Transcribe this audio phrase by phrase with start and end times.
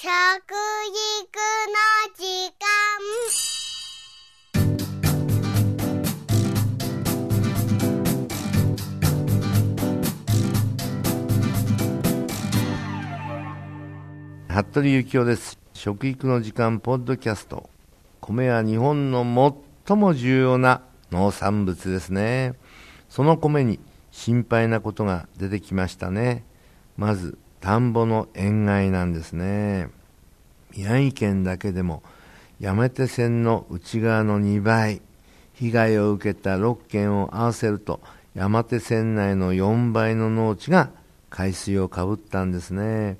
[0.00, 0.14] 食育の
[2.14, 2.22] 時
[14.46, 14.62] 間。
[14.62, 15.58] 服部幸男です。
[15.72, 17.68] 食育の時間ポッドキャスト。
[18.20, 19.24] 米は日本の
[19.84, 22.54] 最も重要な農産物ですね。
[23.08, 23.80] その米に
[24.12, 26.44] 心配なことが出てきましたね。
[26.96, 29.90] まず田んぼの塩害なんですね。
[30.76, 32.02] 宮城県だけでも
[32.60, 35.02] 山手線の内側の2倍
[35.54, 38.00] 被害を受けた6県を合わせると
[38.34, 40.90] 山手線内の4倍の農地が
[41.30, 43.18] 海水をかぶったんですね。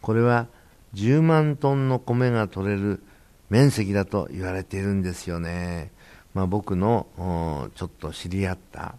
[0.00, 0.46] これは
[0.94, 3.02] 10万トンの米が取れる
[3.50, 5.90] 面積だと言われているんですよね、
[6.34, 8.94] まあ、僕のちょっと知り合った、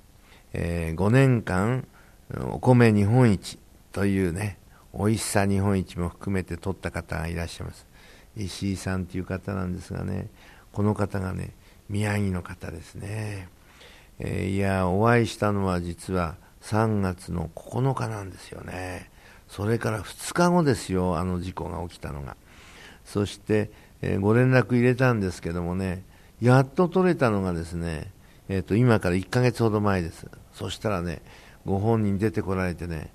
[0.54, 1.88] えー、5年間
[2.52, 3.58] お米日本一
[3.92, 4.59] というね
[4.94, 7.86] 美味しさ日本一も含めて取った方がいらっしゃいます。
[8.36, 10.30] 石井さんという方なんですがね
[10.72, 11.52] この方がね
[11.90, 13.50] 宮城の方ですね、
[14.20, 19.10] えー、いやお会いしたのは実は3月の9日なんですよね。
[19.48, 22.36] それから2日後ですよあの事故が起きたのが。
[23.06, 26.04] そして、えー、ご連絡入れたんですけどもね
[26.42, 28.12] やっと取れたのがですね、
[28.48, 30.28] えーと、今から1ヶ月ほど前です。
[30.54, 31.22] そしたらね
[31.66, 33.12] ご本人出てこられてね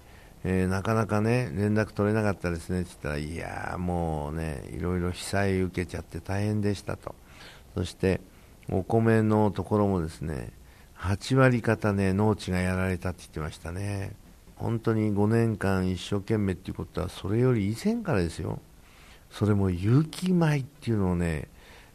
[0.46, 7.14] えー、なかなかね連絡取れなかったですねって言ったらいやもうねいろいろ被災受けちゃって大変でしたと。
[7.74, 8.20] そして
[8.70, 10.52] お米のところもですね
[10.98, 14.12] 8割方ね農地がやられたって言ってましたね。
[14.56, 18.60] 本当に5年間一生懸命っていうことはそれより以前からですよ。
[19.30, 21.48] それも有機米っていうのをね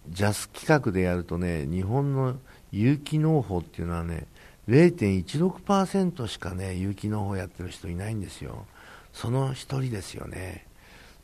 [0.10, 2.36] ジャス企画でやるとね日本の
[2.72, 4.28] 有機農法っていうのはね
[4.70, 8.66] 0.16%しかね有機農法やってる人いないんですよ。
[9.14, 10.66] その1人ですよね。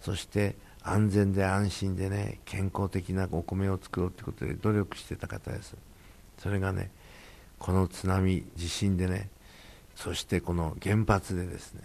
[0.01, 5.75] そして安全で安心でね健康的なお米を作ろうということで努力してた方です。
[6.39, 6.89] それがね
[7.59, 9.29] この津波地震でね
[9.95, 11.81] そしてこの原発でですね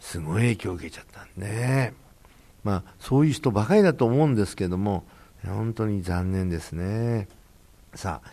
[0.00, 1.94] すごい影響を受けちゃったんでね。
[2.64, 5.04] まあそういう人ばかりだと思うんですけども
[5.44, 7.28] 本当に残念ですね。
[7.94, 8.30] さあ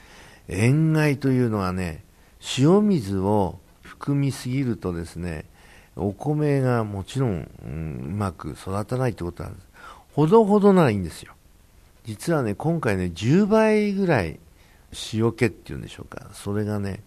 [0.47, 2.06] 塩害というのはね
[2.57, 5.45] 塩水を含みすぎるとですね
[5.95, 9.67] お米がもちろん、うん、うまく育たないってことなんです。
[10.13, 11.33] ほどほどならいいんですよ。
[12.05, 14.39] 実はね今回ね10倍ぐらい
[15.13, 16.29] 塩気っていうんでしょうか。
[16.33, 17.01] それがね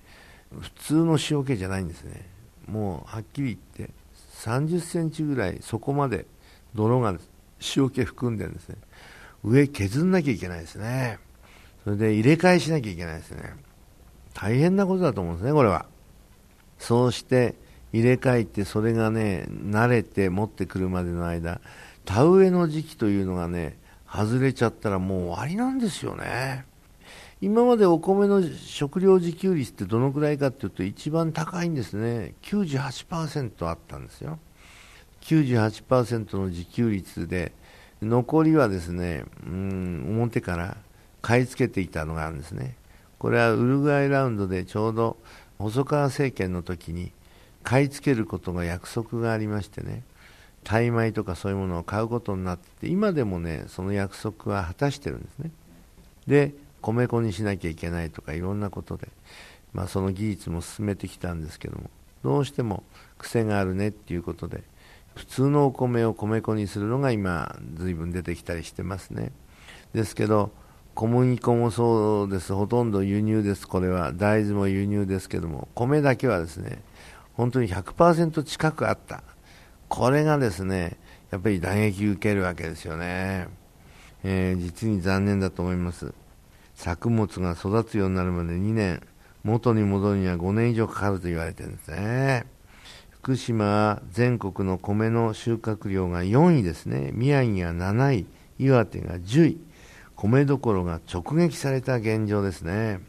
[0.60, 2.28] 普通の塩気じゃないんですね。
[2.66, 3.94] もうはっきり言って
[4.40, 6.26] 30センチぐらいそこまで
[6.74, 7.16] 泥が
[7.76, 8.76] 塩気含んでるんですね。
[9.44, 11.19] 上削んなきゃいけないですね。
[11.84, 13.54] それで入れ替えしなきゃいけないですね。
[14.34, 15.86] 大変なことだと思うんですね、これは。
[16.78, 17.54] そうして
[17.92, 21.60] 入れ替えて、それがね、慣れて持ってくるまでの間、
[22.04, 23.76] 田植えの時期というのがね、
[24.08, 26.64] 外れちゃったらもう終わりなんですよね。
[27.40, 32.34] 今までお米の食料自給率ってどのくらいかっていうと一番高いんですね。
[32.42, 34.38] 98%あったんですよ。
[35.22, 37.52] 98%の自給率で、
[38.02, 40.76] 残りはですね、うん、表から
[41.22, 42.76] 買い付けていたのがあるんですね。
[43.20, 45.19] これはウルグアイラウンドでちょうど
[45.58, 47.12] 細川政権の時に
[47.62, 50.03] 買い付けることが約束がありましてね
[50.64, 55.50] タイ米とかそういうものを買うことになって今でもねその約束は果たしてるんですね。
[56.26, 59.08] で米粉にしなきゃいけないとかいろんなことで、
[59.75, 61.91] まあ、その技術も進めてきたんですけども
[62.25, 62.82] どうしても
[63.19, 64.62] 癖があるねっていうことで
[65.14, 69.32] 普通のお米を米粉にするのが今随分出てきたりしてますね。
[69.92, 70.52] ですけど
[70.94, 74.12] 小麦粉もそうです、ほとんど輸入です、これは。
[74.12, 76.82] 大豆も輸入ですけども、米だけはですね
[77.34, 79.22] 本当に100%近くあった、
[79.88, 80.98] これがですね
[81.30, 83.48] やっぱり打撃受けるわけですよね、
[84.24, 86.12] えー、実に残念だと思います、
[86.74, 89.02] 作物が育つようになるまで2年、
[89.42, 92.44] 元に戻るには5年以上かかると言われてるんですね。
[93.10, 98.26] 福島は全国の米の収穫量が4位ですね、宮城が7位、
[98.58, 99.60] 岩手が10位、
[100.22, 103.00] 米どころが直撃された現状ですね。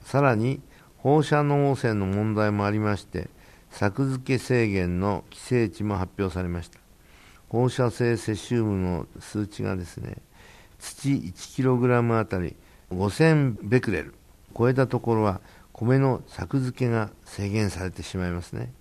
[0.00, 0.62] さらに
[0.96, 3.28] 放射能汚染の問題もありまして
[3.70, 6.80] 作付け制限の規制値も発表されました。
[7.50, 10.16] 放射性セシウムの数値がですね
[10.78, 12.56] 土 1kg あたり
[12.90, 14.14] 5000ベクレル
[14.56, 15.42] 超えたところは
[15.74, 18.72] 米の作付けが制限されてしまいますね。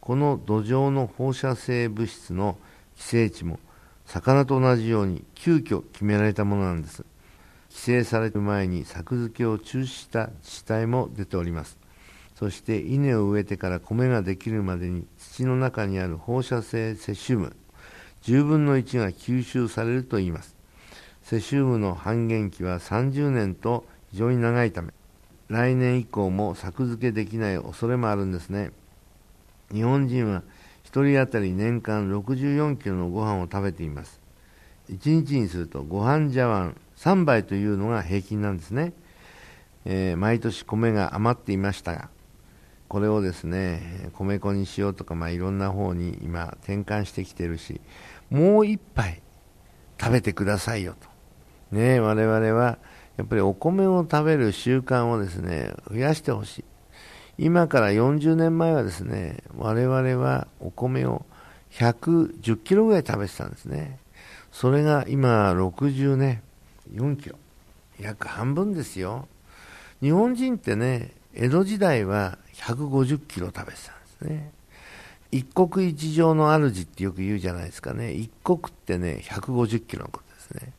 [0.00, 2.56] この土壌の放射性物質の
[2.96, 3.58] 規制値も
[4.06, 7.04] 魚と同じように急遽決められたものなんです。
[7.70, 11.76] 規制される前に作付けを中止した自治体も出ております。
[12.36, 17.56] そして稲を植えてから米ができるまでに土の中にある放射性セシウム
[18.22, 20.54] 10分の1が吸収されるといいます。
[21.22, 24.92] セシウムの半減期は30年と非常に長いため
[25.48, 28.70] 来年以降も作付けできない恐れもあるんですね。
[29.72, 30.42] 日本人は
[31.04, 34.26] 人当たり年間64キロのご飯を食べています。
[34.90, 38.92] 1日にするとご飯茶碗3杯というのが平均なんですね、
[39.84, 42.08] えー、毎年米が余っていましたが
[42.88, 47.80] これをですね米粉にしようとか、まあ、いろんな方に今転換してきてるし
[48.30, 49.22] もう一杯
[50.00, 50.94] 食べてくださいよ
[51.70, 52.78] と、ね、我々は
[53.16, 56.64] やっぱりお米を食べる習慣をですね増やしてほしい。
[57.38, 61.26] 今から40年前はですね我々はお米を
[61.72, 63.98] 110キロぐらい食べてたんですね。
[64.52, 66.42] それが今60ね
[66.94, 67.36] 4キロ。
[68.00, 69.28] 約半分ですよ。
[70.00, 74.52] 日本人ってね江戸時代は150キロ食べてたんですね。
[75.30, 78.12] 一国一城の主ってよく言うじゃないですかね。
[78.12, 80.72] 一国ってね150キロのことですね。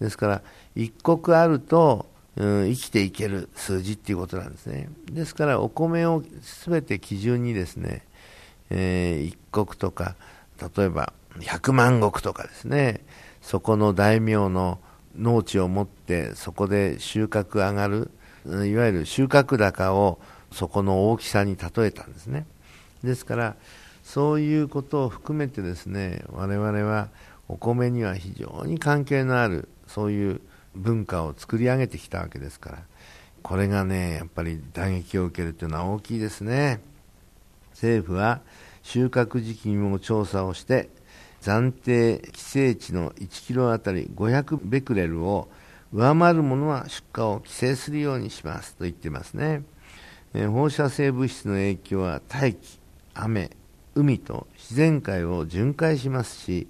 [0.00, 0.42] ですから
[0.74, 2.06] 一国あると、
[2.36, 4.88] うん、生きていける数字っていうことなんですね。
[5.10, 6.22] ですからお米を
[6.66, 8.06] 全て基準にですね、
[8.70, 10.14] えー、一国とか
[10.76, 13.00] 例えば百万石とかですね
[13.42, 14.78] そこの大名の
[15.18, 18.10] 農地を持ってそこで収穫上がる
[18.46, 20.18] いわゆる収穫高を
[20.52, 22.46] そこの大きさに例えたんですね。
[23.02, 23.56] ですから
[24.04, 27.08] そういうことを含めてですね我々は
[27.48, 30.40] お米には非常に関係のあるそういう
[30.74, 32.78] 文化を作り上げてきたわけですから
[33.42, 36.80] これがねやっぱり打撃を受けるというのは大きいですね。
[37.72, 38.40] 政府は
[38.82, 40.90] 収穫時期にも調査をして
[41.40, 45.48] 暫定規制値の1キロあたり500ベクレルを
[45.92, 49.62] 上回るものは出荷を規制するようにしますと言ってますね、
[50.34, 52.78] え放射性物質の影響は大気
[53.14, 53.50] 雨
[53.94, 56.68] 海と自然界を巡回しますし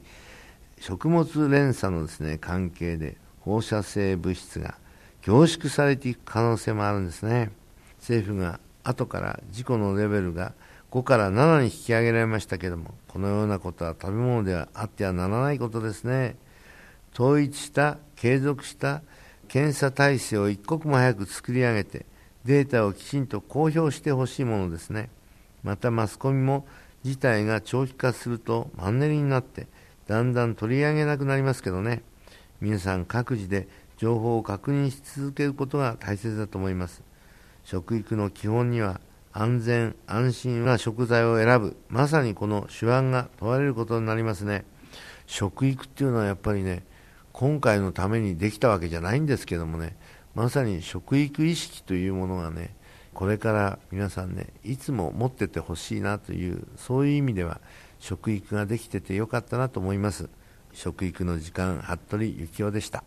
[0.79, 4.76] 食物連鎖のですね関係で放射性物質が
[5.22, 7.50] 凝縮されていく可能性もあるんですね。
[7.98, 10.54] 政府が後から事故のレベルが
[10.90, 16.37] 5から7に引き上げられましたけどもこのようなことは食べ物ではあってはならないことですね。
[17.12, 19.02] 統一した継続した
[19.48, 22.06] 検査体制を一刻も早く作り上げて
[22.44, 25.10] データをきちんと公表してほしいものですね。
[25.62, 26.66] またマスコミも
[27.02, 29.66] 事態が長期化するとマンネリになって
[30.06, 32.02] だんだん取り上げなくなりますけどね。
[32.61, 37.03] 皆さん各自で情報を確認し続けることが大切だと思います。
[37.65, 39.01] 食育の基本には
[39.33, 41.77] 安全安心な食材を選ぶ。
[41.89, 44.65] まさにこの手腕が問われることになりますね。
[45.27, 46.83] 食育っていうのはやっぱりね
[47.33, 49.97] 今回のためにできたわけじゃないんですけどもね
[50.35, 52.75] まさに食育意識というものがね
[53.15, 57.61] これから皆さんねいつも持っててほしいなというそういう意味では
[58.01, 60.29] 食育ができててよかったなと思います。
[60.72, 63.05] 食育の時間服部幸男でした。